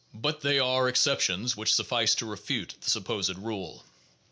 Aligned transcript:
But 0.15 0.41
they 0.41 0.57
are 0.57 0.89
exceptions 0.89 1.55
which 1.55 1.75
suffice 1.75 2.15
to 2.15 2.25
refute 2.25 2.73
the 2.81 2.89
supposed 2.89 3.37
rule. 3.37 3.85